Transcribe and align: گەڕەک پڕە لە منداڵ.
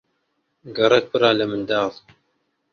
گەڕەک 0.77 1.05
پڕە 1.11 1.31
لە 1.39 1.45
منداڵ. 1.51 1.91